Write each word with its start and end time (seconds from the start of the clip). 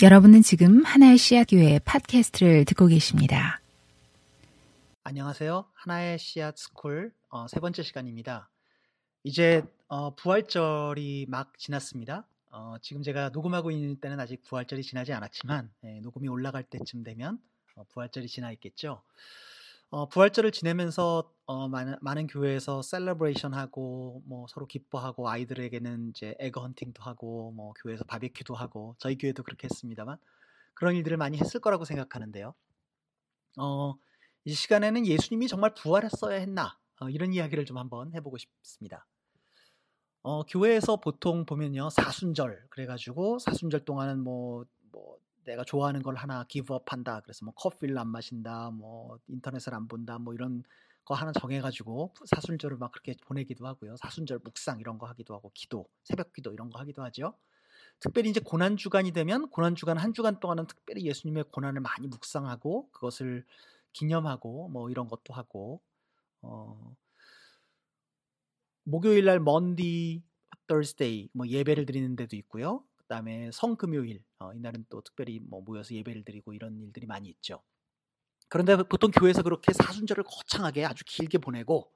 여러분은 0.00 0.42
지금 0.42 0.84
하나의 0.84 1.18
씨앗 1.18 1.48
교회 1.50 1.80
팟캐스트를 1.80 2.64
듣고 2.66 2.86
계십니다. 2.86 3.60
안녕하세요. 5.02 5.64
하나의 5.74 6.20
씨앗 6.20 6.56
스쿨 6.56 7.12
어, 7.30 7.48
세 7.48 7.58
번째 7.58 7.82
시간입니다. 7.82 8.48
이제 9.24 9.64
어, 9.88 10.14
부활절이 10.14 11.26
막 11.28 11.58
지났습니다. 11.58 12.28
어, 12.52 12.76
지금 12.80 13.02
제가 13.02 13.30
녹음하고 13.30 13.72
있는 13.72 13.96
때는 13.96 14.20
아직 14.20 14.44
부활절이 14.44 14.84
지나지 14.84 15.12
않았지만 15.12 15.68
예, 15.82 15.98
녹음이 15.98 16.28
올라갈 16.28 16.62
때쯤 16.62 17.02
되면 17.02 17.40
어, 17.74 17.82
부활절이 17.88 18.28
지나 18.28 18.52
있겠죠. 18.52 19.02
어, 19.90 20.06
부활절을 20.06 20.52
지내면서 20.52 21.32
어, 21.46 21.66
많은, 21.66 21.96
많은 22.02 22.26
교회에서 22.26 22.82
celebration 22.82 23.54
하고 23.54 24.22
뭐 24.26 24.46
서로 24.50 24.66
기뻐하고 24.66 25.30
아이들에게는 25.30 26.10
이제 26.10 26.36
egg 26.38 26.60
hunting도 26.60 27.02
하고 27.02 27.52
뭐 27.52 27.72
교회에서 27.82 28.04
바비큐도 28.04 28.54
하고 28.54 28.96
저희 28.98 29.16
교회도 29.16 29.42
그렇게 29.44 29.64
했습니다만 29.64 30.18
그런 30.74 30.94
일들을 30.94 31.16
많이 31.16 31.38
했을 31.38 31.60
거라고 31.60 31.86
생각하는데요. 31.86 32.54
어, 33.58 33.94
이 34.44 34.52
시간에는 34.52 35.06
예수님이 35.06 35.48
정말 35.48 35.72
부활했어야 35.72 36.38
했나 36.38 36.78
어, 37.00 37.08
이런 37.08 37.32
이야기를 37.32 37.64
좀 37.64 37.78
한번 37.78 38.12
해보고 38.12 38.36
싶습니다. 38.36 39.06
어, 40.20 40.42
교회에서 40.42 40.96
보통 40.96 41.46
보면요 41.46 41.88
사순절 41.88 42.66
그래가지고 42.68 43.38
사순절 43.38 43.86
동안은 43.86 44.20
뭐, 44.20 44.66
뭐 44.92 45.16
내가 45.48 45.64
좋아하는 45.64 46.02
걸 46.02 46.14
하나 46.14 46.44
기브업 46.44 46.92
한다. 46.92 47.20
그래서 47.24 47.44
뭐 47.44 47.54
커피를 47.54 47.96
안 47.98 48.08
마신다. 48.08 48.70
뭐 48.70 49.18
인터넷을 49.28 49.74
안 49.74 49.88
본다. 49.88 50.18
뭐 50.18 50.34
이런 50.34 50.62
거 51.06 51.14
하나 51.14 51.32
정해가지고 51.32 52.12
사순절을 52.26 52.76
막 52.76 52.92
그렇게 52.92 53.14
보내기도 53.24 53.66
하고요. 53.66 53.96
사순절 53.96 54.40
묵상 54.44 54.78
이런 54.80 54.98
거 54.98 55.06
하기도 55.06 55.34
하고 55.34 55.50
기도, 55.54 55.88
새벽 56.04 56.34
기도 56.34 56.52
이런 56.52 56.68
거 56.68 56.78
하기도 56.78 57.02
하죠. 57.04 57.32
특별히 57.98 58.28
이제 58.28 58.40
고난 58.44 58.76
주간이 58.76 59.12
되면 59.12 59.48
고난 59.48 59.74
주간 59.74 59.96
한 59.96 60.12
주간 60.12 60.38
동안은 60.38 60.66
특별히 60.66 61.06
예수님의 61.06 61.44
고난을 61.50 61.80
많이 61.80 62.06
묵상하고 62.08 62.90
그것을 62.90 63.46
기념하고 63.94 64.68
뭐 64.68 64.90
이런 64.90 65.08
것도 65.08 65.32
하고 65.32 65.80
어 66.42 66.94
목요일 68.84 69.24
날 69.24 69.40
Maundy 69.40 70.22
Thursday 70.66 71.30
뭐 71.32 71.48
예배를 71.48 71.86
드리는 71.86 72.14
데도 72.16 72.36
있고요. 72.36 72.84
그다음에 73.08 73.50
성금요일 73.52 74.22
어, 74.38 74.52
이날은 74.52 74.84
또 74.90 75.00
특별히 75.00 75.40
뭐 75.40 75.62
모여서 75.62 75.94
예배를 75.94 76.24
드리고 76.24 76.52
이런 76.52 76.78
일들이 76.78 77.06
많이 77.06 77.30
있죠. 77.30 77.62
그런데 78.48 78.76
보통 78.82 79.10
교회에서 79.10 79.42
그렇게 79.42 79.72
사순절을 79.72 80.24
거창하게 80.24 80.84
아주 80.84 81.04
길게 81.06 81.38
보내고 81.38 81.90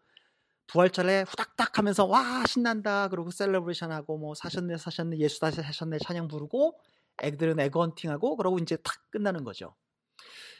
부활절에 0.66 1.22
후닥닥 1.28 1.78
하면서 1.78 2.06
와 2.06 2.44
신난다 2.46 3.08
그러고 3.08 3.30
celebration 3.30 3.92
하고 3.92 4.16
뭐 4.16 4.34
사셨네 4.34 4.78
사셨네 4.78 5.18
예수 5.18 5.38
다시 5.40 5.60
사셨네 5.60 5.98
찬양 5.98 6.28
부르고 6.28 6.78
애들은 7.22 7.60
에그헌팅하고 7.60 8.36
그러고 8.36 8.58
이제 8.58 8.76
탁 8.76 8.94
끝나는 9.10 9.44
거죠. 9.44 9.74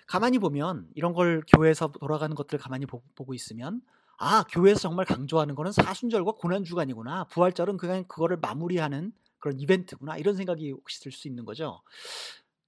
가만히 0.07 0.39
보면 0.39 0.89
이런 0.95 1.15
걸 1.15 1.43
교회에서 1.49 1.93
돌아가는 1.93 2.35
것들을 2.35 2.59
가만히 2.59 2.85
보, 2.85 3.01
고 3.01 3.33
있으면 3.33 3.81
아 4.19 4.45
교회에서 4.51 4.81
정말 4.81 5.07
강조하는 5.07 5.55
거는 5.55 5.73
사순절과 5.73 6.33
고난 6.33 6.65
주간이구나 6.65 7.25
부활절은 7.25 7.79
그냥 7.79 8.05
그거를 8.05 8.37
마무리하는 8.37 9.13
그런 9.43 9.59
이벤트구나 9.61 10.17
이런 10.19 10.37
생각이 10.37 10.71
혹시 10.73 11.01
들 11.01 11.13
수 11.13 11.29
있는 11.29 11.45
거죠. 11.45 11.83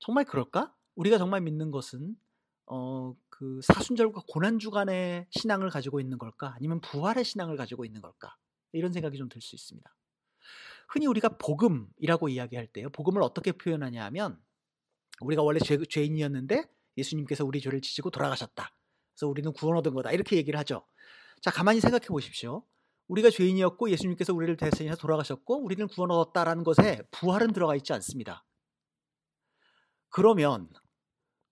정말 0.01 0.25
그럴까? 0.25 0.75
우리가 0.97 1.19
정말 1.19 1.41
믿는 1.41 1.71
것은 1.71 2.17
어, 2.67 3.15
그 3.31 3.61
사순절과 3.63 4.23
고난 4.29 4.59
주간의 4.59 5.27
신앙을 5.31 5.71
가지고 5.71 6.01
있는 6.01 6.19
걸까? 6.19 6.55
아니면 6.57 6.81
부활의 6.81 7.25
신앙을 7.25 7.57
가지고 7.57 7.85
있는 7.85 8.01
걸까? 8.03 8.37
이런 8.73 8.93
생각이 8.93 9.17
좀 9.19 9.29
들 9.29 9.41
수 9.41 9.55
있습니다. 9.57 9.95
흔히 10.89 11.07
우리가 11.07 11.39
복음이라고 11.39 12.29
이야기할 12.29 12.67
때요. 12.69 12.91
복음을 12.91 13.23
어떻게 13.23 13.53
표현하냐 13.53 14.05
하면 14.07 14.41
우리가 15.21 15.43
원래 15.43 15.61
죄, 15.61 15.79
죄인이었는데 15.79 16.65
예수님께서 16.97 17.45
우리 17.45 17.61
죄를 17.61 17.81
지시고 17.81 18.11
돌아가셨다. 18.11 18.75
그래서 19.13 19.29
우리는 19.29 19.53
구원 19.53 19.77
얻은 19.79 19.95
거다. 19.95 20.13
이렇게 20.13 20.37
얘기를 20.37 20.59
하죠. 20.61 20.87
자, 21.41 21.51
가만히 21.51 21.81
생각해 21.81 22.07
보십시오. 22.09 22.65
우리가 23.09 23.31
죄인이었고 23.31 23.91
예수님께서 23.91 24.33
우리를 24.35 24.57
대신해서 24.57 24.97
돌아가셨고 24.97 25.63
우리는 25.63 25.87
구원 25.89 26.11
얻었다라는 26.11 26.65
것에 26.65 27.03
부활은 27.11 27.53
들어가 27.53 27.77
있지 27.77 27.93
않습니다. 27.93 28.45
그러면 30.11 30.69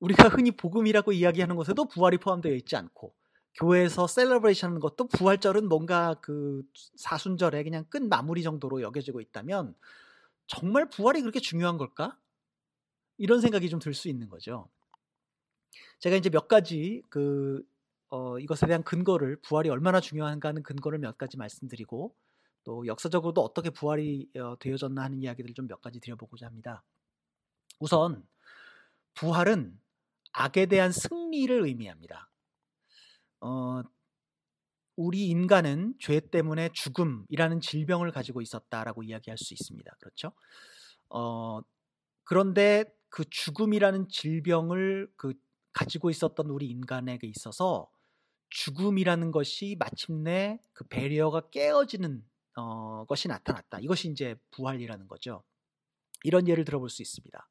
우리가 0.01 0.29
흔히 0.29 0.51
복음이라고 0.53 1.13
이야기하는 1.13 1.57
것에도 1.57 1.87
부활이 1.87 2.19
포함되어 2.19 2.55
있지 2.55 2.77
않고 2.77 3.15
교회에서 3.55 4.07
celebration 4.07 4.71
하는 4.71 4.81
것도 4.81 5.09
부활절은 5.09 5.69
뭔가 5.69 6.15
그 6.23 6.63
사순절에 6.97 7.63
그냥 7.65 7.85
끝 7.91 8.03
마무리 8.03 8.43
정도로 8.43 8.81
여겨지고 8.83 9.21
있다면 9.21 9.75
정말 10.47 10.89
부활이 10.89 11.21
그렇게 11.21 11.41
중요한 11.41 11.79
걸까? 11.79 12.19
이런 13.19 13.41
생각이 13.41 13.69
좀 13.69 13.79
들 13.81 13.95
수 13.95 14.09
있는 14.09 14.29
거죠. 14.29 14.69
제가 16.01 16.17
이제 16.17 16.31
몇 16.31 16.49
가지 16.49 17.03
그 17.09 17.63
어, 18.13 18.39
이것에 18.39 18.67
대한 18.67 18.83
근거를 18.83 19.41
부활이 19.41 19.71
얼마나 19.71 19.99
중요한가 19.99 20.51
하는 20.51 20.63
근거를 20.63 20.99
몇 20.99 21.17
가지 21.17 21.39
말씀드리고 21.39 22.15
또 22.63 22.87
역사적으로도 22.87 23.41
어떻게 23.41 23.71
부활이 23.71 24.29
어, 24.37 24.55
되어졌나 24.59 25.03
하는 25.03 25.23
이야기들을 25.23 25.55
좀 25.55 25.67
몇 25.67 25.81
가지 25.81 25.99
드려보고자 25.99 26.47
합니다. 26.47 26.85
우선 27.81 28.29
부활은 29.15 29.81
악에 30.35 30.67
대한 30.67 30.93
승리를 30.93 31.65
의미합니다. 31.65 32.31
어, 33.41 33.83
우리 34.97 35.29
인간은 35.29 35.95
죄 35.99 36.21
때문에 36.21 36.69
죽음이라는 36.75 37.63
질병을 37.63 38.13
가지고 38.13 38.43
있었다라고 38.43 39.05
이야기할 39.05 39.39
수 39.39 39.55
있습니다. 39.55 39.91
그렇죠? 40.01 40.33
어, 41.09 41.61
그런데 42.25 42.85
그 43.09 43.25
죽음이라는 43.31 44.09
질병을 44.11 45.11
그 45.17 45.33
가지고 45.73 46.11
있었던 46.11 46.51
우리 46.51 46.67
인간에게 46.69 47.27
있어서 47.27 47.89
죽음이라는 48.53 49.33
것이 49.33 49.77
마침내 49.79 50.61
그 50.75 50.85
배리어가 50.85 51.49
깨어지는 51.49 52.23
어, 52.57 53.07
것이 53.07 53.29
나타났다. 53.29 53.81
이것이 53.81 54.11
이제 54.11 54.37
부활이라는 54.51 55.09
거죠. 55.09 55.43
이런 56.23 56.47
예를 56.47 56.65
들어볼 56.65 56.91
수 56.91 57.01
있습니다. 57.01 57.49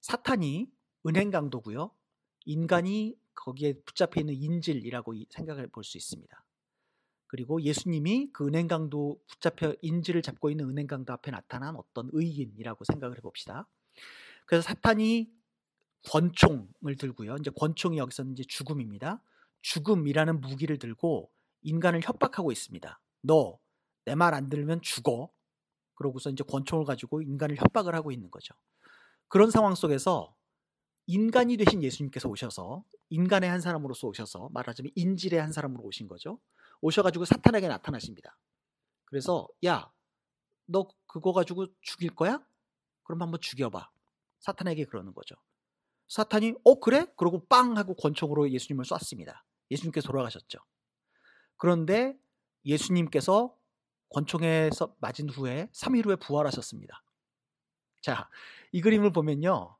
사탄이 0.00 0.66
은행 1.06 1.30
강도고요. 1.30 1.90
인간이 2.46 3.18
거기에 3.34 3.74
붙잡혀 3.84 4.20
있는 4.20 4.34
인질이라고 4.34 5.14
생각을 5.28 5.68
볼 5.68 5.84
수 5.84 5.98
있습니다. 5.98 6.44
그리고 7.26 7.60
예수님이 7.60 8.30
그 8.32 8.46
은행 8.46 8.66
강도 8.66 9.20
붙잡혀 9.26 9.74
인질을 9.82 10.22
잡고 10.22 10.50
있는 10.50 10.68
은행 10.70 10.86
강도 10.86 11.12
앞에 11.12 11.32
나타난 11.32 11.76
어떤 11.76 12.08
의인이라고 12.12 12.84
생각을 12.84 13.18
해봅시다. 13.18 13.68
그래서 14.46 14.62
사탄이 14.62 15.30
권총을 16.08 16.96
들고요. 16.96 17.36
이제 17.40 17.50
권총이 17.50 17.98
여기서 17.98 18.24
이제 18.32 18.44
죽음입니다. 18.44 19.20
죽음이라는 19.64 20.42
무기를 20.42 20.78
들고 20.78 21.32
인간을 21.62 22.02
협박하고 22.04 22.52
있습니다. 22.52 23.00
너 23.24 23.60
내 24.06 24.14
말 24.16 24.34
안 24.34 24.50
들으면 24.50 24.82
죽어. 24.82 25.30
그러고서 25.94 26.30
이제 26.30 26.44
권총을 26.44 26.84
가지고 26.86 27.22
인간을 27.22 27.56
협박을 27.58 27.94
하고 27.94 28.12
있는 28.12 28.30
거죠. 28.30 28.54
그런 29.28 29.50
상황 29.50 29.74
속에서 29.74 30.34
인간이 31.06 31.56
되신 31.58 31.82
예수님께서 31.82 32.28
오셔서 32.28 32.84
인간의 33.10 33.50
한 33.50 33.60
사람으로서 33.62 34.08
오셔서 34.08 34.50
말하자면 34.52 34.92
인질의 34.96 35.40
한 35.40 35.52
사람으로 35.52 35.84
오신 35.84 36.08
거죠. 36.08 36.40
오셔가지고 36.82 37.24
사탄에게 37.26 37.68
나타나십니다. 37.68 38.36
그래서 39.06 39.48
야, 39.66 39.92
너 40.66 40.88
그거 41.06 41.32
가지고 41.32 41.68
죽일 41.82 42.14
거야? 42.14 42.44
그럼 43.04 43.22
한번 43.22 43.40
죽여봐. 43.40 43.90
사탄에게 44.40 44.84
그러는 44.86 45.14
거죠. 45.14 45.36
사탄이 46.08 46.54
어 46.64 46.80
그래? 46.80 47.06
그러고 47.16 47.46
빵 47.46 47.76
하고 47.78 47.94
권총으로 47.94 48.50
예수님을 48.50 48.84
쐈습니다. 48.86 49.44
예수님께서 49.70 50.08
돌아가셨죠. 50.08 50.58
그런데 51.56 52.16
예수님께서 52.64 53.56
권총에서 54.10 54.96
맞은 55.00 55.30
후에 55.30 55.68
3일 55.72 56.06
후에 56.06 56.16
부활하셨습니다. 56.16 57.02
자, 58.00 58.28
이 58.72 58.80
그림을 58.80 59.12
보면요. 59.12 59.76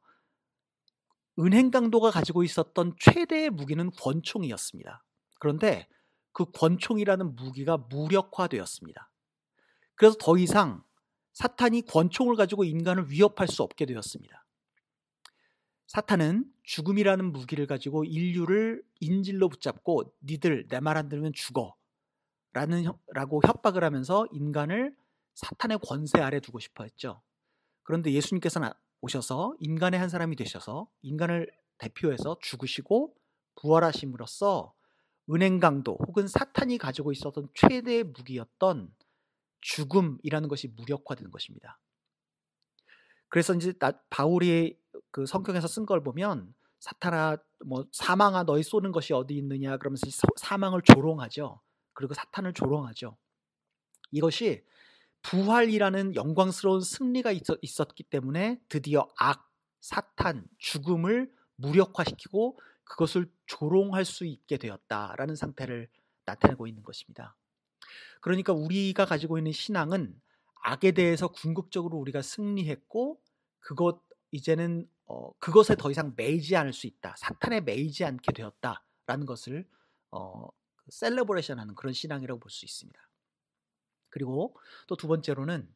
은행 1.38 1.70
강도가 1.70 2.10
가지고 2.10 2.42
있었던 2.42 2.96
최대의 3.00 3.50
무기는 3.50 3.90
권총이었습니다. 3.90 5.04
그런데 5.40 5.88
그 6.32 6.50
권총이라는 6.50 7.36
무기가 7.36 7.76
무력화되었습니다. 7.76 9.10
그래서 9.94 10.16
더 10.18 10.36
이상 10.36 10.82
사탄이 11.32 11.82
권총을 11.82 12.36
가지고 12.36 12.64
인간을 12.64 13.10
위협할 13.10 13.48
수 13.48 13.62
없게 13.62 13.86
되었습니다. 13.86 14.44
사탄은 15.86 16.52
죽음이라는 16.64 17.32
무기를 17.32 17.66
가지고 17.66 18.04
인류를 18.04 18.82
인질로 19.00 19.48
붙잡고 19.50 20.04
니들 20.24 20.68
내 20.68 20.80
말 20.80 20.96
안 20.96 21.08
들으면 21.08 21.32
죽어 21.34 21.76
라는 22.52 22.84
라고 23.14 23.40
협박을 23.46 23.84
하면서 23.84 24.26
인간을 24.32 24.96
사탄의 25.34 25.78
권세 25.82 26.20
아래 26.20 26.40
두고 26.40 26.60
싶어 26.60 26.84
했죠. 26.84 27.22
그런데 27.82 28.12
예수님께서 28.12 28.60
오셔서 29.02 29.56
인간의 29.60 30.00
한 30.00 30.08
사람이 30.08 30.36
되셔서 30.36 30.88
인간을 31.02 31.50
대표해서 31.78 32.36
죽으시고 32.40 33.14
부활하심으로써 33.56 34.74
은행 35.30 35.60
강도 35.60 35.98
혹은 36.06 36.26
사탄이 36.28 36.78
가지고 36.78 37.12
있었던 37.12 37.48
최대의 37.54 38.04
무기였던 38.04 38.94
죽음이라는 39.62 40.48
것이 40.48 40.68
무력화된 40.68 41.30
것입니다. 41.30 41.80
그래서 43.28 43.54
이제 43.54 43.72
바울이 44.10 44.78
그 45.14 45.26
성경에서 45.26 45.68
쓴 45.68 45.86
걸 45.86 46.02
보면 46.02 46.52
사탄아 46.80 47.36
뭐 47.64 47.86
사망아 47.92 48.42
너희 48.42 48.64
쏘는 48.64 48.90
것이 48.90 49.12
어디 49.12 49.36
있느냐 49.36 49.76
그러면서 49.76 50.04
사망을 50.36 50.82
조롱하죠. 50.82 51.60
그리고 51.92 52.14
사탄을 52.14 52.52
조롱하죠. 52.52 53.16
이것이 54.10 54.64
부활이라는 55.22 56.16
영광스러운 56.16 56.80
승리가 56.80 57.30
있었, 57.30 57.94
기 57.94 58.02
때문에 58.02 58.60
드디어 58.68 59.08
악, 59.16 59.48
사탄, 59.80 60.48
죽음을 60.58 61.32
무력화시키고 61.54 62.58
그것을 62.82 63.30
조롱할 63.46 64.04
수 64.04 64.26
있게 64.26 64.56
되었다라는 64.56 65.36
상태를 65.36 65.88
나타내고 66.24 66.66
있는 66.66 66.82
것입니다. 66.82 67.36
그러니까 68.20 68.52
우리가 68.52 69.04
가지고 69.04 69.38
있는 69.38 69.52
신앙은 69.52 70.20
악에 70.64 70.90
대해서 70.90 71.28
궁극적으로 71.28 71.98
우리가 71.98 72.20
승리했고 72.20 73.20
그것 73.60 74.02
이제는 74.34 74.88
어, 75.06 75.32
그것에 75.38 75.76
더 75.76 75.90
이상 75.92 76.12
매이지 76.16 76.56
않을 76.56 76.72
수 76.72 76.86
있다. 76.88 77.14
사탄에 77.18 77.60
매이지 77.60 78.04
않게 78.04 78.32
되었다라는 78.32 79.26
것을 79.26 79.64
어, 80.10 80.48
셀러브레이션하는 80.88 81.74
그런 81.76 81.92
신앙이라고 81.94 82.40
볼 82.40 82.50
수 82.50 82.64
있습니다. 82.64 83.00
그리고 84.10 84.56
또 84.88 84.96
두 84.96 85.06
번째로는 85.08 85.68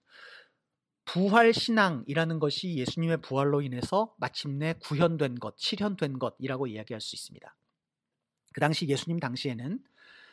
부활 1.04 1.54
신앙이라는 1.54 2.38
것이 2.38 2.74
예수님의 2.76 3.22
부활로 3.22 3.62
인해서 3.62 4.14
마침내 4.18 4.74
구현된 4.80 5.36
것, 5.36 5.54
실현된 5.58 6.18
것이라고 6.18 6.66
이야기할 6.66 7.00
수 7.00 7.14
있습니다. 7.16 7.56
그 8.52 8.60
당시 8.60 8.88
예수님 8.88 9.20
당시에는 9.20 9.78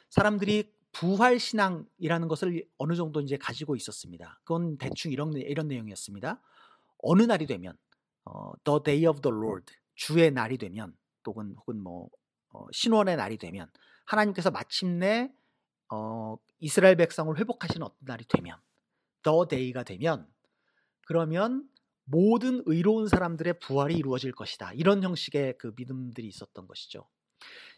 사람들이 0.09 0.73
부활 0.91 1.39
신앙이라는 1.39 2.27
것을 2.27 2.67
어느 2.77 2.95
정도 2.95 3.21
이제 3.21 3.37
가지고 3.37 3.75
있었습니다. 3.75 4.39
그건 4.43 4.77
대충 4.77 5.11
이런 5.11 5.33
이런 5.33 5.67
내용이었습니다. 5.67 6.41
어느 6.99 7.21
날이 7.23 7.45
되면 7.45 7.77
어, 8.25 8.51
The 8.63 8.79
Day 8.83 9.07
of 9.07 9.21
the 9.21 9.35
Lord 9.35 9.73
주의 9.95 10.29
날이 10.31 10.57
되면 10.57 10.95
혹은 11.25 11.55
혹은 11.57 11.81
뭐 11.81 12.09
어, 12.49 12.65
신원의 12.71 13.17
날이 13.17 13.37
되면 13.37 13.69
하나님께서 14.05 14.51
마침내 14.51 15.31
어, 15.91 16.37
이스라엘 16.59 16.95
백성을 16.95 17.37
회복하시는 17.37 17.85
어떤 17.85 17.97
날이 18.01 18.25
되면 18.27 18.57
The 19.23 19.47
Day가 19.49 19.83
되면 19.83 20.27
그러면 21.07 21.67
모든 22.05 22.61
의로운 22.65 23.07
사람들의 23.07 23.59
부활이 23.59 23.95
이루어질 23.95 24.31
것이다. 24.31 24.73
이런 24.73 25.01
형식의 25.01 25.57
그 25.57 25.73
믿음들이 25.75 26.27
있었던 26.27 26.67
것이죠. 26.67 27.07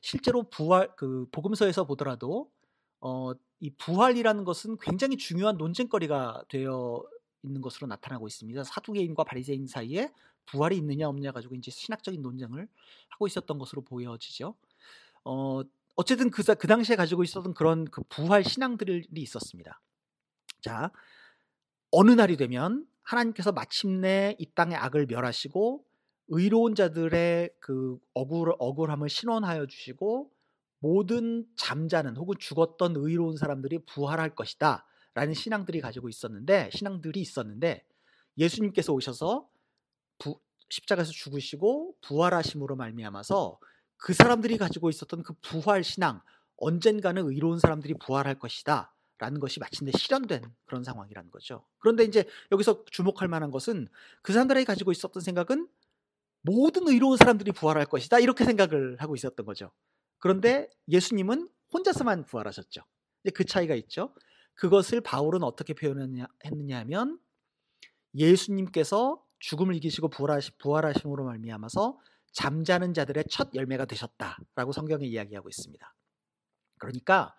실제로 0.01 0.43
부활 0.49 0.93
그 0.95 1.27
복음서에서 1.31 1.85
보더라도 1.85 2.51
어, 2.99 3.31
이 3.59 3.73
부활이라는 3.75 4.43
것은 4.43 4.77
굉장히 4.81 5.17
중요한 5.17 5.57
논쟁거리가 5.57 6.43
되어 6.49 7.03
있는 7.43 7.61
것으로 7.61 7.87
나타나고 7.87 8.27
있습니다. 8.27 8.63
사두개인과 8.63 9.23
바리새인 9.23 9.67
사이에 9.67 10.11
부활이 10.47 10.77
있느냐 10.77 11.07
없느냐 11.07 11.31
가지고 11.31 11.55
이제 11.55 11.71
신학적인 11.71 12.21
논쟁을 12.21 12.67
하고 13.09 13.27
있었던 13.27 13.57
것으로 13.57 13.83
보여지죠. 13.83 14.55
어, 15.23 15.61
어쨌든 15.95 16.29
그, 16.29 16.43
그 16.55 16.67
당시에 16.67 16.95
가지고 16.95 17.23
있었던 17.23 17.53
그런 17.53 17.85
그 17.85 18.01
부활 18.09 18.43
신앙들이 18.43 19.07
있었습니다. 19.11 19.81
자, 20.61 20.91
어느 21.91 22.11
날이 22.11 22.37
되면 22.37 22.85
하나님께서 23.03 23.51
마침내 23.51 24.35
이 24.39 24.45
땅의 24.53 24.75
악을 24.75 25.07
멸하시고 25.07 25.85
의로운 26.29 26.75
자들의 26.75 27.51
그 27.59 27.97
억울 28.13 28.53
억울함을 28.59 29.09
신원하여 29.09 29.65
주시고 29.67 30.31
모든 30.79 31.45
잠자는 31.55 32.17
혹은 32.17 32.35
죽었던 32.37 32.95
의로운 32.97 33.37
사람들이 33.37 33.79
부활할 33.85 34.35
것이다라는 34.35 35.33
신앙들이 35.33 35.81
가지고 35.81 36.09
있었는데 36.09 36.69
신앙들이 36.73 37.21
있었는데 37.21 37.85
예수님께서 38.37 38.93
오셔서 38.93 39.47
부, 40.17 40.39
십자가에서 40.69 41.11
죽으시고 41.11 41.95
부활하심으로 42.01 42.75
말미암아서 42.75 43.59
그 43.97 44.13
사람들이 44.13 44.57
가지고 44.57 44.89
있었던 44.89 45.23
그 45.23 45.33
부활 45.41 45.83
신앙 45.83 46.21
언젠가는 46.57 47.25
의로운 47.27 47.59
사람들이 47.59 47.95
부활할 47.95 48.39
것이다. 48.39 48.93
라는 49.19 49.39
것이 49.39 49.59
마침내 49.59 49.91
실현된 49.91 50.43
그런 50.65 50.83
상황이라는 50.83 51.31
거죠. 51.31 51.65
그런데 51.79 52.03
이제 52.03 52.25
여기서 52.51 52.85
주목할 52.85 53.27
만한 53.27 53.49
것은 53.49 53.87
그 54.21 54.31
사람들이 54.31 54.63
가지고 54.63 54.91
있었던 54.91 55.23
생각은 55.23 55.67
모든 56.41 56.87
의로운 56.87 57.17
사람들이 57.17 57.51
부활할 57.51 57.87
것이다. 57.87 58.19
이렇게 58.19 58.45
생각을 58.45 58.97
하고 58.99 59.15
있었던 59.15 59.43
거죠. 59.43 59.71
그런데 60.19 60.69
예수님은 60.87 61.49
혼자서만 61.73 62.25
부활하셨죠. 62.25 62.81
그 63.33 63.43
차이가 63.43 63.73
있죠. 63.73 64.13
그것을 64.53 65.01
바울은 65.01 65.43
어떻게 65.43 65.73
표현했느냐 65.73 66.79
하면 66.79 67.19
예수님께서 68.13 69.23
죽음을 69.39 69.75
이기시고 69.75 70.09
부활하심으로 70.09 71.25
말미암아서 71.25 71.99
잠자는 72.31 72.93
자들의 72.93 73.25
첫 73.29 73.49
열매가 73.53 73.85
되셨다라고 73.85 74.71
성경에 74.71 75.05
이야기하고 75.05 75.49
있습니다. 75.49 75.95
그러니까 76.77 77.35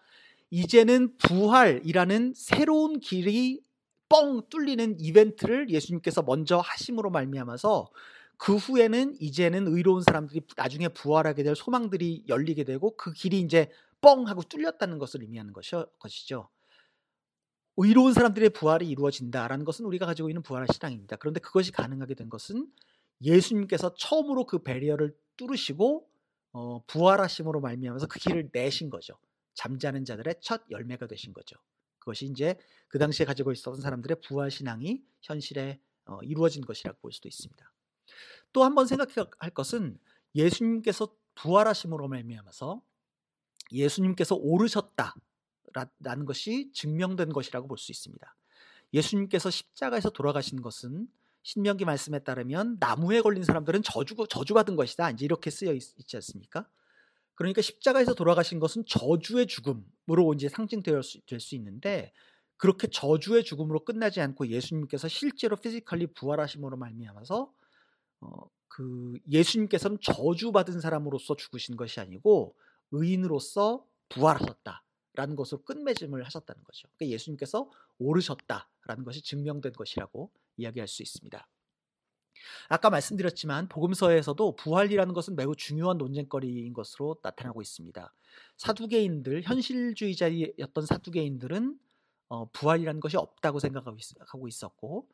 이제는 0.50 1.16
부활이라는 1.18 2.34
새로운 2.34 3.00
길이 3.00 3.62
뻥 4.08 4.48
뚫리는 4.48 4.98
이벤트를 4.98 5.70
예수님께서 5.70 6.22
먼저 6.22 6.58
하심으로 6.58 7.10
말미암아서 7.10 7.90
그 8.38 8.56
후에는 8.56 9.16
이제는 9.20 9.66
의로운 9.66 10.02
사람들이 10.02 10.42
나중에 10.56 10.88
부활하게 10.88 11.42
될 11.42 11.54
소망들이 11.54 12.24
열리게 12.28 12.64
되고 12.64 12.96
그 12.96 13.12
길이 13.12 13.40
이제 13.40 13.70
뻥 14.00 14.26
하고 14.28 14.42
뚫렸다는 14.42 14.98
것을 14.98 15.22
의미하는 15.22 15.52
것이죠. 15.52 16.48
의로운 17.80 18.12
사람들의 18.12 18.50
부활이 18.50 18.88
이루어진다라는 18.88 19.64
것은 19.64 19.84
우리가 19.86 20.04
가지고 20.06 20.30
있는 20.30 20.42
부활의 20.42 20.66
신앙입니다. 20.72 21.16
그런데 21.16 21.40
그것이 21.40 21.72
가능하게 21.72 22.14
된 22.14 22.28
것은 22.28 22.66
예수님께서 23.22 23.94
처음으로 23.94 24.46
그 24.46 24.62
배리어를 24.64 25.16
뚫으시고 25.36 26.08
어, 26.52 26.84
부활하심으로 26.86 27.60
말미암아서 27.60 28.08
그 28.08 28.18
길을 28.18 28.50
내신 28.52 28.90
거죠. 28.90 29.14
잠자는 29.54 30.04
자들의 30.04 30.36
첫 30.40 30.62
열매가 30.70 31.06
되신 31.06 31.32
거죠. 31.32 31.56
그것이 32.00 32.26
이제 32.26 32.56
그 32.88 32.98
당시에 32.98 33.26
가지고 33.26 33.52
있었던 33.52 33.80
사람들의 33.80 34.18
부활 34.26 34.50
신앙이 34.50 35.02
현실에 35.22 35.80
어, 36.06 36.18
이루어진 36.22 36.64
것이라고 36.64 36.98
볼 37.00 37.12
수도 37.12 37.28
있습니다. 37.28 37.72
또 38.52 38.64
한 38.64 38.74
번 38.74 38.86
생각해야 38.86 39.26
할 39.38 39.50
것은 39.50 39.98
예수님께서 40.34 41.14
부활하심으로 41.36 42.08
말미암아서 42.08 42.82
예수님께서 43.72 44.34
옳으셨다 44.36 45.14
라는 46.00 46.24
것이 46.26 46.70
증명된 46.72 47.32
것이라고 47.32 47.68
볼 47.68 47.78
수 47.78 47.92
있습니다. 47.92 48.34
예수님께서 48.92 49.50
십자가에서 49.50 50.10
돌아가신 50.10 50.62
것은 50.62 51.08
신명기 51.42 51.84
말씀에 51.84 52.20
따르면 52.20 52.78
나무에 52.80 53.20
걸린 53.20 53.44
사람들은 53.44 53.82
저주 53.82 54.14
저주받은 54.28 54.76
것이다. 54.76 55.10
이제 55.10 55.24
이렇게 55.24 55.50
쓰여 55.50 55.72
있, 55.72 55.82
지 56.06 56.16
않습니까? 56.16 56.68
그러니까 57.34 57.62
십자가에서 57.62 58.14
돌아가신 58.14 58.58
것은 58.58 58.84
저주의 58.86 59.46
죽음으로 59.46 60.34
이제 60.34 60.48
상징될 60.48 61.02
수, 61.02 61.20
될수 61.26 61.54
있는데 61.54 62.12
그렇게 62.56 62.88
저주의 62.88 63.44
죽음으로 63.44 63.84
끝나지 63.84 64.20
않고 64.20 64.48
예수님께서 64.48 65.06
실제로 65.06 65.56
physically 65.56 66.08
부활하심으로 66.14 66.76
말미암아서 66.76 67.52
어, 68.20 68.50
그 68.66 69.18
예수님께서는 69.30 69.98
저주받은 70.02 70.80
사람으로서 70.80 71.36
죽으신 71.36 71.76
것이 71.76 72.00
아니고 72.00 72.56
의인으로서 72.90 73.86
부활하셨다 74.08 74.82
라는 75.18 75.34
것으로 75.34 75.64
끝맺음을 75.64 76.24
하셨다는 76.24 76.62
거죠. 76.62 76.86
그러니까 76.96 77.12
예수님께서 77.14 77.68
오르셨다라는 77.98 79.02
것이 79.04 79.20
증명된 79.20 79.72
것이라고 79.72 80.30
이야기할 80.56 80.86
수 80.86 81.02
있습니다. 81.02 81.44
아까 82.68 82.88
말씀드렸지만 82.88 83.68
복음서에서도 83.68 84.54
부활이라는 84.54 85.12
것은 85.14 85.34
매우 85.34 85.56
중요한 85.56 85.98
논쟁거리인 85.98 86.72
것으로 86.72 87.16
나타나고 87.20 87.60
있습니다. 87.60 88.14
사두개인들 88.58 89.42
현실주의자였던 89.42 90.86
사두개인들은 90.86 91.80
어, 92.28 92.48
부활이라는 92.52 93.00
것이 93.00 93.16
없다고 93.16 93.58
생각하고 93.58 94.46
있었고 94.46 95.08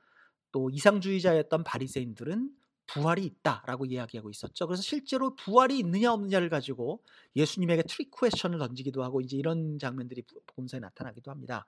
또 0.53 0.69
이상주의자였던 0.69 1.65
바리새인들은 1.65 2.51
부활이 2.87 3.25
있다라고 3.25 3.87
이야기하고 3.87 4.31
있었죠. 4.31 4.67
그래서 4.67 4.83
실제로 4.83 5.35
부활이 5.35 5.79
있느냐 5.79 6.13
없느냐를 6.13 6.49
가지고 6.49 7.03
예수님에게 7.37 7.83
trick 7.85 8.11
question을 8.19 8.59
던지기도 8.59 9.03
하고 9.03 9.21
이제 9.21 9.37
이런 9.37 9.79
장면들이 9.79 10.23
복음서에 10.47 10.81
나타나기도 10.81 11.31
합니다. 11.31 11.67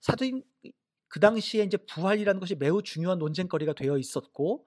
사도인 0.00 0.42
그 1.08 1.20
당시에 1.20 1.64
이제 1.64 1.76
부활이라는 1.76 2.40
것이 2.40 2.54
매우 2.54 2.82
중요한 2.82 3.18
논쟁거리가 3.18 3.74
되어 3.74 3.98
있었고 3.98 4.66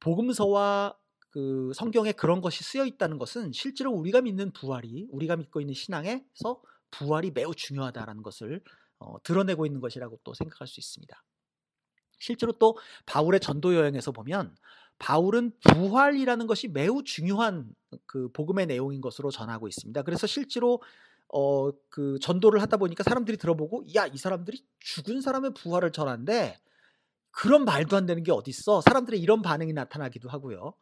복음서와 0.00 0.96
그 1.30 1.72
성경에 1.74 2.12
그런 2.12 2.40
것이 2.40 2.64
쓰여 2.64 2.84
있다는 2.84 3.18
것은 3.18 3.52
실제로 3.52 3.92
우리가 3.92 4.20
믿는 4.20 4.52
부활이 4.52 5.08
우리가 5.10 5.36
믿고 5.36 5.60
있는 5.60 5.74
신앙에서 5.74 6.60
부활이 6.90 7.30
매우 7.30 7.54
중요하다라는 7.54 8.22
것을 8.22 8.62
어, 8.98 9.22
드러내고 9.22 9.64
있는 9.64 9.80
것이라고 9.80 10.20
또 10.24 10.34
생각할 10.34 10.66
수 10.66 10.80
있습니다. 10.80 11.22
실제로 12.18 12.52
또 12.52 12.76
바울의 13.06 13.40
전도 13.40 13.74
여행에서 13.74 14.12
보면 14.12 14.54
바울은 15.00 15.52
부활이라는 15.64 16.46
것이 16.46 16.68
매우 16.68 17.02
중요한 17.04 17.74
그 18.06 18.30
복음의 18.32 18.66
내용인 18.66 19.00
것으로 19.02 19.30
전하고 19.32 19.68
있습니다. 19.68 20.02
그래서 20.02 20.28
실제로 20.28 20.82
어 21.32 21.72
그 21.90 22.18
전도를 22.20 22.62
하다 22.62 22.76
보니까 22.78 23.04
사람들이 23.04 23.36
들어보고 23.38 23.86
야 23.96 24.06
이 24.08 24.16
사람들이 24.18 24.64
죽은 24.80 25.20
사람의 25.22 25.54
부활을 25.54 25.92
전하는데 25.92 26.58
그런 27.32 27.64
말도 27.64 27.96
안 27.96 28.06
되는 28.06 28.22
게 28.24 28.32
어딨어? 28.32 28.80
사람들의 28.82 29.20
이런 29.20 29.42
반응이 29.42 29.72
나타나기도 29.72 30.28
하고요. 30.28 30.74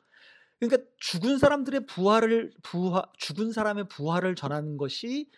그러니까 0.60 0.88
죽은 0.98 1.38
사람들의 1.38 1.86
부활을 1.86 2.52
부활 2.62 3.04
죽은 3.18 3.52
사람의 3.52 3.88
부활을 3.88 4.34
전하는 4.36 4.76
것이 4.78 5.30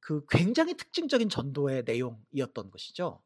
그 0.00 0.24
굉장히 0.30 0.76
특징적인 0.76 1.28
전도의 1.30 1.84
내용이었던 1.86 2.70
것이죠. 2.70 3.22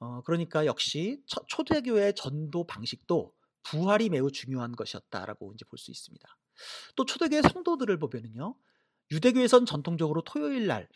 어, 0.00 0.22
그러니까 0.24 0.66
역시 0.66 1.22
초대교회의 1.48 2.14
전도 2.16 2.66
방식도 2.66 3.32
부활이 3.70 4.08
매우 4.10 4.30
중요한 4.30 4.72
것이었다라고 4.72 5.52
이제 5.54 5.64
볼 5.64 5.78
수 5.78 5.90
있습니다. 5.90 6.38
또 6.96 7.04
초대교회 7.04 7.42
성도들을 7.42 7.98
보면은요, 7.98 8.54
유대교에선 9.10 9.66
전통적으로 9.66 10.22
토요일 10.22 10.66
날이 10.66 10.86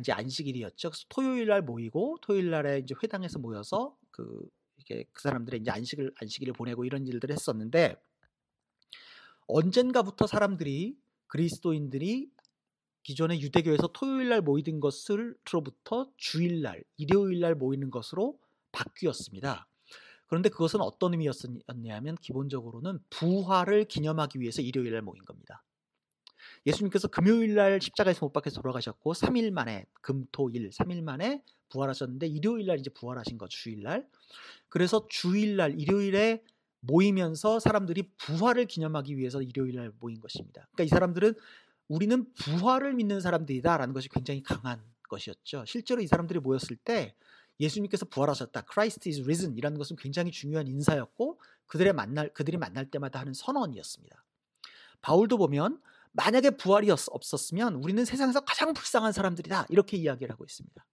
이제 0.00 0.12
안식일이었죠. 0.12 0.90
그래서 0.90 1.04
토요일 1.08 1.46
날 1.46 1.62
모이고 1.62 2.18
토요일 2.22 2.50
날에 2.50 2.78
이제 2.78 2.94
회당에서 3.02 3.38
모여서 3.38 3.96
그 4.10 4.48
이게 4.78 5.04
그 5.12 5.22
사람들의 5.22 5.60
이제 5.60 5.70
안식을 5.70 6.12
안식일을 6.20 6.52
보내고 6.54 6.84
이런 6.84 7.06
일들을 7.06 7.32
했었는데 7.34 7.96
언젠가부터 9.48 10.26
사람들이 10.26 10.98
그리스도인들이 11.28 12.30
기존의 13.02 13.40
유대교에서 13.40 13.88
토요일 13.92 14.30
날 14.30 14.40
모이던 14.40 14.80
것을로부터 14.80 16.10
주일 16.16 16.62
날, 16.62 16.82
일요일 16.96 17.40
날 17.40 17.54
모이는 17.54 17.90
것으로 17.90 18.40
바뀌었습니다. 18.72 19.68
그런데 20.26 20.48
그것은 20.48 20.80
어떤 20.80 21.12
의미였냐면 21.12 22.16
기본적으로는 22.16 22.98
부활을 23.10 23.84
기념하기 23.84 24.40
위해서 24.40 24.62
일요일 24.62 24.92
날 24.92 25.02
모인 25.02 25.22
겁니다. 25.22 25.62
예수님께서 26.66 27.08
금요일 27.08 27.54
날 27.54 27.80
십자가에서 27.80 28.26
못 28.26 28.32
박혀서 28.32 28.60
돌아가셨고 28.60 29.12
3일 29.12 29.50
만에 29.50 29.86
금토일 30.02 30.70
3일 30.70 31.02
만에 31.02 31.42
부활하셨는데 31.68 32.26
일요일 32.26 32.66
날 32.66 32.78
이제 32.78 32.90
부활하신 32.90 33.38
거죠. 33.38 33.56
주일 33.56 33.82
날. 33.82 34.08
그래서 34.68 35.06
주일 35.08 35.56
날 35.56 35.78
일요일에 35.78 36.42
모이면서 36.80 37.58
사람들이 37.58 38.10
부활을 38.16 38.66
기념하기 38.66 39.16
위해서 39.16 39.42
일요일 39.42 39.76
날 39.76 39.92
모인 40.00 40.20
것입니다. 40.20 40.68
그러니까 40.72 40.84
이 40.84 40.88
사람들은 40.88 41.34
우리는 41.88 42.26
부활을 42.34 42.94
믿는 42.94 43.20
사람들이다라는 43.20 43.94
것이 43.94 44.08
굉장히 44.08 44.42
강한 44.42 44.82
것이었죠. 45.08 45.64
실제로 45.66 46.00
이 46.00 46.06
사람들이 46.06 46.40
모였을 46.40 46.76
때 46.76 47.14
예수님께서 47.60 48.06
부활하셨다. 48.06 48.66
Christ 48.70 49.08
is 49.08 49.22
risen 49.22 49.56
이라는 49.56 49.78
것은 49.78 49.96
굉장히 49.96 50.30
중요한 50.30 50.66
인사였고 50.66 51.40
그들의 51.66 51.92
만날 51.92 52.32
그들이 52.32 52.56
만날 52.56 52.90
때마다 52.90 53.20
하는 53.20 53.32
선언이었습니다. 53.32 54.24
바울도 55.00 55.38
보면 55.38 55.80
만약에 56.12 56.50
부활이 56.50 56.90
없었으면 56.90 57.74
우리는 57.76 58.04
세상에서 58.04 58.40
가장 58.40 58.72
불쌍한 58.72 59.12
사람들이다. 59.12 59.66
이렇게 59.68 59.96
이야기를 59.96 60.32
하고 60.32 60.44
있습니다. 60.44 60.86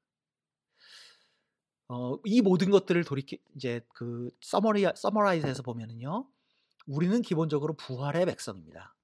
어, 1.90 2.18
이 2.26 2.42
모든 2.42 2.72
것들을 2.72 3.04
돌이켜 3.04 3.38
이제 3.56 3.82
그 3.94 4.30
summary 4.42 4.86
summarize해서 4.96 5.64
보면은요. 5.64 6.28
우리는 6.88 7.22
기본적으로 7.22 7.76
부활의 7.76 8.26
백성입니다. 8.26 8.96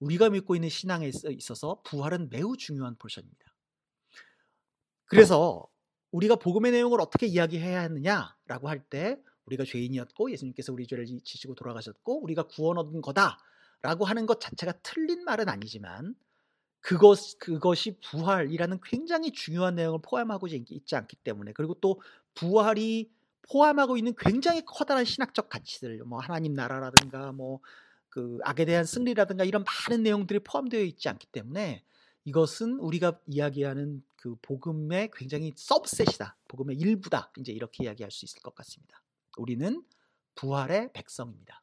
우리가 0.00 0.28
믿고 0.30 0.54
있는 0.54 0.68
신앙에 0.68 1.10
있어서 1.30 1.80
부활은 1.84 2.28
매우 2.30 2.56
중요한 2.56 2.96
portion입니다. 2.96 3.54
그래서 5.06 5.66
우리가 6.12 6.36
복음의 6.36 6.72
내용을 6.72 7.00
어떻게 7.00 7.26
이야기해야 7.26 7.82
하느냐라고 7.82 8.68
할 8.68 8.84
때 8.88 9.18
우리가 9.46 9.64
죄인이었고 9.64 10.30
예수님께서 10.30 10.72
우리 10.72 10.86
죄를 10.86 11.04
지시고 11.24 11.54
돌아가셨고 11.54 12.22
우리가 12.22 12.44
구원 12.44 12.78
얻은 12.78 13.00
거다라고 13.00 14.04
하는 14.04 14.26
것 14.26 14.40
자체가 14.40 14.72
틀린 14.82 15.24
말은 15.24 15.48
아니지만 15.48 16.14
그것 16.80 17.18
그것이 17.38 17.98
부활이라는 18.00 18.80
굉장히 18.84 19.32
중요한 19.32 19.74
내용을 19.74 20.00
포함하고 20.02 20.46
있지 20.48 20.96
않기 20.96 21.16
때문에 21.16 21.52
그리고 21.52 21.74
또 21.74 22.00
부활이 22.34 23.10
포함하고 23.50 23.96
있는 23.96 24.14
굉장히 24.16 24.64
커다란 24.64 25.04
신학적 25.04 25.48
가치들 25.48 26.04
뭐 26.04 26.20
하나님 26.20 26.54
나라라든가 26.54 27.32
뭐 27.32 27.60
그 28.12 28.38
악에 28.44 28.66
대한 28.66 28.84
승리라든가 28.84 29.42
이런 29.44 29.64
많은 29.64 30.02
내용들이 30.02 30.40
포함되어 30.40 30.82
있지 30.82 31.08
않기 31.08 31.28
때문에 31.28 31.82
이것은 32.24 32.78
우리가 32.78 33.18
이야기하는 33.26 34.02
그 34.22 34.36
복음의 34.40 35.10
굉장히 35.12 35.52
서브셋이다. 35.56 36.36
복음의 36.46 36.76
일부다. 36.76 37.32
이제 37.38 37.50
이렇게 37.50 37.82
이야기할 37.82 38.12
수 38.12 38.24
있을 38.24 38.40
것 38.40 38.54
같습니다. 38.54 39.02
우리는 39.36 39.82
부활의 40.36 40.92
백성입니다. 40.92 41.61